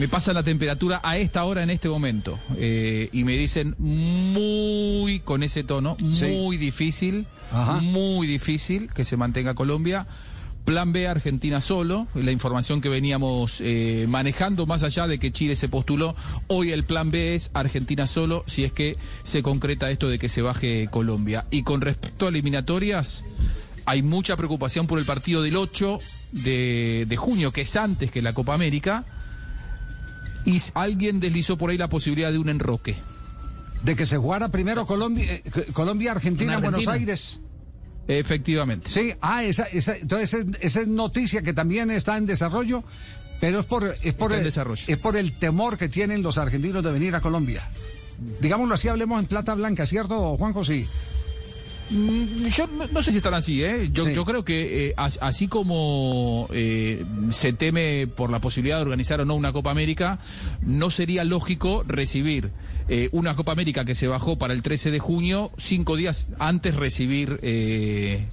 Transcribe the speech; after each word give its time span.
me 0.00 0.08
pasan 0.08 0.34
la 0.34 0.42
temperatura 0.42 0.98
a 1.04 1.18
esta 1.18 1.44
hora 1.44 1.62
en 1.62 1.68
este 1.68 1.86
momento 1.90 2.40
eh, 2.56 3.10
y 3.12 3.22
me 3.24 3.36
dicen 3.36 3.74
muy, 3.76 5.20
con 5.20 5.42
ese 5.42 5.62
tono, 5.62 5.94
muy 6.00 6.56
difícil, 6.56 7.26
muy 7.82 8.26
difícil 8.26 8.88
que 8.94 9.04
se 9.04 9.18
mantenga 9.18 9.52
Colombia. 9.52 10.06
Plan 10.64 10.92
B, 10.92 11.06
Argentina 11.06 11.60
solo, 11.60 12.08
la 12.14 12.32
información 12.32 12.80
que 12.80 12.88
veníamos 12.88 13.60
eh, 13.60 14.06
manejando, 14.08 14.64
más 14.64 14.84
allá 14.84 15.06
de 15.06 15.18
que 15.18 15.32
Chile 15.32 15.54
se 15.54 15.68
postuló, 15.68 16.16
hoy 16.46 16.72
el 16.72 16.84
plan 16.84 17.10
B 17.10 17.34
es 17.34 17.50
Argentina 17.52 18.06
solo, 18.06 18.42
si 18.46 18.64
es 18.64 18.72
que 18.72 18.96
se 19.22 19.42
concreta 19.42 19.90
esto 19.90 20.08
de 20.08 20.18
que 20.18 20.30
se 20.30 20.40
baje 20.40 20.88
Colombia. 20.90 21.44
Y 21.50 21.62
con 21.62 21.82
respecto 21.82 22.24
a 22.24 22.30
eliminatorias, 22.30 23.22
hay 23.84 24.00
mucha 24.00 24.34
preocupación 24.38 24.86
por 24.86 24.98
el 24.98 25.04
partido 25.04 25.42
del 25.42 25.56
8 25.56 26.00
de, 26.32 27.04
de 27.06 27.16
junio, 27.18 27.52
que 27.52 27.60
es 27.62 27.76
antes 27.76 28.10
que 28.10 28.22
la 28.22 28.32
Copa 28.32 28.54
América, 28.54 29.04
y 30.44 30.60
alguien 30.74 31.20
deslizó 31.20 31.56
por 31.56 31.70
ahí 31.70 31.78
la 31.78 31.88
posibilidad 31.88 32.32
de 32.32 32.38
un 32.38 32.48
enroque. 32.48 32.96
De 33.82 33.96
que 33.96 34.04
se 34.06 34.18
jugara 34.18 34.48
primero 34.48 34.86
Colombia, 34.86 35.24
eh, 35.32 35.42
Colombia 35.72 36.12
Argentina, 36.12 36.54
en 36.54 36.60
Buenos 36.60 36.86
Aires. 36.86 37.40
Efectivamente. 38.06 38.90
Sí, 38.90 39.12
ah, 39.20 39.44
esa, 39.44 39.64
esa, 39.64 39.96
entonces 39.96 40.46
esa 40.60 40.80
es 40.80 40.88
noticia 40.88 41.42
que 41.42 41.52
también 41.52 41.90
está 41.90 42.16
en 42.16 42.26
desarrollo, 42.26 42.82
pero 43.40 43.60
es 43.60 43.66
por, 43.66 43.94
es 44.02 44.14
por, 44.14 44.32
el, 44.32 44.46
es 44.46 44.98
por 44.98 45.16
el 45.16 45.32
temor 45.38 45.78
que 45.78 45.88
tienen 45.88 46.22
los 46.22 46.36
argentinos 46.36 46.82
de 46.82 46.92
venir 46.92 47.14
a 47.14 47.20
Colombia. 47.20 47.70
Digámoslo 48.40 48.74
así, 48.74 48.88
hablemos 48.88 49.18
en 49.20 49.26
plata 49.26 49.54
blanca, 49.54 49.86
¿cierto, 49.86 50.36
Juan 50.36 50.52
José? 50.52 50.86
Mm, 51.90 52.46
yo 52.46 52.68
no 52.92 53.02
sé 53.02 53.10
si 53.10 53.16
están 53.16 53.34
así, 53.34 53.64
¿eh? 53.64 53.90
Yo, 53.92 54.08
yo 54.08 54.24
creo 54.24 54.44
que 54.44 54.88
eh, 54.88 54.94
así 54.96 55.48
como 55.48 56.46
eh, 56.52 57.04
se 57.30 57.52
teme 57.52 58.06
por 58.06 58.30
la 58.30 58.40
posibilidad 58.40 58.76
de 58.76 58.82
organizar 58.82 59.20
o 59.20 59.24
no 59.24 59.34
una 59.34 59.52
Copa 59.52 59.72
América, 59.72 60.20
no 60.62 60.90
sería 60.90 61.24
lógico 61.24 61.82
recibir 61.86 62.52
eh, 62.88 63.08
una 63.10 63.34
Copa 63.34 63.52
América 63.52 63.84
que 63.84 63.96
se 63.96 64.06
bajó 64.06 64.38
para 64.38 64.54
el 64.54 64.62
13 64.62 64.92
de 64.92 65.00
junio, 65.00 65.50
cinco 65.58 65.96
días 65.96 66.28
antes 66.38 66.76
recibir 66.76 67.40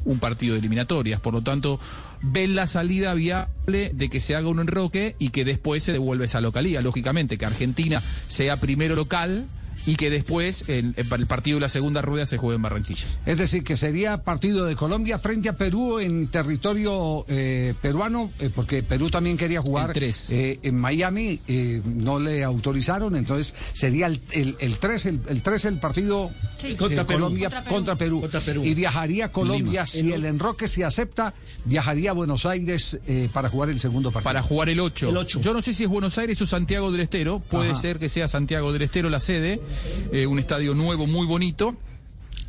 un 0.05 0.19
partido 0.19 0.53
de 0.53 0.59
eliminatorias. 0.59 1.19
Por 1.19 1.33
lo 1.33 1.42
tanto, 1.42 1.80
ven 2.21 2.55
la 2.55 2.67
salida 2.67 3.14
viable 3.16 3.92
de 3.94 4.09
que 4.09 4.19
se 4.19 4.36
haga 4.36 4.49
un 4.49 4.59
enroque 4.59 5.16
y 5.17 5.30
que 5.30 5.45
después 5.45 5.83
se 5.83 5.94
devuelva 5.94 6.25
esa 6.25 6.42
localía. 6.42 6.81
Lógicamente, 6.81 7.38
que 7.38 7.45
Argentina 7.45 8.03
sea 8.27 8.59
primero 8.59 8.95
local 8.95 9.47
y 9.88 9.95
que 9.95 10.09
después 10.09 10.66
el, 10.67 10.93
el, 10.97 11.27
partido 11.27 11.55
de 11.55 11.61
la 11.61 11.69
segunda 11.69 12.02
rueda 12.02 12.25
se 12.25 12.38
juegue 12.38 12.57
en 12.57 12.61
Barranquilla. 12.61 13.07
Es 13.25 13.38
decir, 13.38 13.63
que 13.63 13.77
sería 13.77 14.17
partido 14.21 14.66
de 14.66 14.75
Colombia 14.75 15.17
frente 15.17 15.47
a 15.47 15.53
Perú 15.53 15.99
en 15.99 16.27
territorio 16.27 17.25
eh, 17.30 17.73
peruano, 17.81 18.30
eh, 18.39 18.49
porque 18.53 18.83
Perú 18.83 19.09
también 19.09 19.38
quería 19.38 19.61
jugar 19.61 19.93
eh, 19.97 20.59
en 20.61 20.77
Miami, 20.77 21.39
eh, 21.47 21.81
no 21.85 22.19
le 22.19 22.43
autorizaron, 22.43 23.15
entonces 23.15 23.55
sería 23.71 24.08
el, 24.08 24.19
el, 24.31 24.58
el 24.59 24.77
3 24.77 25.05
el, 25.05 25.21
el, 25.30 25.41
3 25.41 25.65
el 25.65 25.80
partido 25.80 26.31
sí. 26.58 26.75
contra 26.75 27.05
Colombia 27.05 27.49
Perú. 27.49 27.65
Contra, 27.69 27.95
Perú. 27.95 28.21
contra, 28.21 28.41
Perú. 28.41 28.65
Y 28.65 28.73
viajaría 28.73 29.31
Colombia, 29.31 29.85
si 29.85 30.11
el 30.11 30.25
enroque 30.25 30.67
se 30.67 30.83
acepta, 30.83 31.33
viajaría 31.63 32.11
a 32.11 32.13
Buenos 32.13 32.45
Aires 32.45 32.99
para 33.31 33.47
jugar 33.47 33.69
el 33.69 33.80
segundo 33.80 34.11
partido. 34.11 34.25
Para 34.25 34.43
jugar 34.43 34.67
el 34.67 34.81
8. 34.81 35.09
El 35.09 35.17
8. 35.17 35.39
Yo 35.39 35.53
no 35.53 35.61
sé 35.61 35.73
si 35.73 35.85
es 35.85 35.89
Buenos 35.89 36.17
Aires 36.17 36.41
o 36.41 36.45
Santiago 36.45 36.91
del 36.91 36.99
Estero, 36.99 37.39
puede 37.39 37.71
Ajá. 37.71 37.80
ser 37.80 37.99
que 37.99 38.09
sea 38.09 38.27
Santiago 38.27 38.73
del 38.73 38.81
Estero 38.81 39.09
la 39.09 39.21
sede 39.21 39.61
eh, 40.11 40.25
un 40.25 40.39
estadio 40.39 40.73
nuevo 40.73 41.08
muy 41.08 41.25
bonito. 41.25 41.75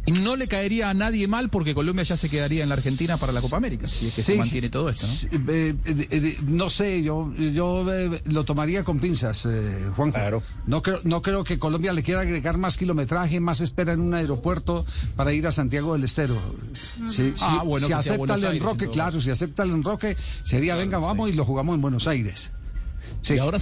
Y 0.08 0.12
no 0.12 0.36
le 0.36 0.48
caería 0.48 0.88
a 0.88 0.94
nadie 0.94 1.28
mal 1.28 1.50
porque 1.50 1.74
Colombia 1.74 2.02
ya 2.02 2.16
se 2.16 2.30
quedaría 2.30 2.62
en 2.62 2.70
la 2.70 2.76
Argentina 2.76 3.18
para 3.18 3.30
la 3.30 3.42
Copa 3.42 3.58
América, 3.58 3.86
si 3.86 4.06
es 4.06 4.14
que 4.14 4.22
sí. 4.22 4.32
se 4.32 4.34
mantiene 4.36 4.70
todo 4.70 4.88
esto, 4.88 5.06
¿no? 5.06 5.52
Eh, 5.52 5.74
eh, 5.84 6.38
no 6.46 6.70
sé, 6.70 7.02
yo, 7.02 7.30
yo 7.34 7.84
eh, 7.92 8.22
lo 8.24 8.44
tomaría 8.44 8.84
con 8.84 9.00
pinzas, 9.00 9.46
Juan. 9.96 10.10
Claro. 10.10 10.42
No 10.66 10.80
creo, 10.80 11.00
no 11.04 11.20
creo 11.20 11.44
que 11.44 11.58
Colombia 11.58 11.92
le 11.92 12.02
quiera 12.02 12.22
agregar 12.22 12.56
más 12.56 12.78
kilometraje, 12.78 13.38
más 13.40 13.60
espera 13.60 13.92
en 13.92 14.00
un 14.00 14.14
aeropuerto 14.14 14.86
para 15.14 15.34
ir 15.34 15.46
a 15.46 15.52
Santiago 15.52 15.92
del 15.92 16.04
Estero. 16.04 16.38
Si, 17.06 17.34
ah, 17.42 17.62
bueno, 17.66 17.86
si 17.86 17.92
que 17.92 17.98
acepta 17.98 18.34
el 18.34 18.44
Aires, 18.44 18.62
enroque, 18.62 18.88
claro, 18.88 19.20
si 19.20 19.30
acepta 19.30 19.64
el 19.64 19.72
enroque, 19.72 20.16
sería, 20.42 20.72
claro, 20.72 20.80
venga, 20.80 20.98
vamos 21.06 21.28
y 21.28 21.34
lo 21.34 21.44
jugamos 21.44 21.74
en 21.74 21.82
Buenos 21.82 22.06
Aires. 22.06 22.50
Sí, 23.20 23.34
y 23.34 23.38
ahora 23.38 23.58